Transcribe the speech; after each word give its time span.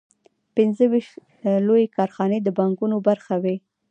پنځه 0.55 0.83
ویشت 0.91 1.13
لویې 1.67 1.93
کارخانې 1.97 2.39
د 2.41 2.47
بانکونو 2.59 2.95
برخه 3.07 3.35
وې 3.43 3.55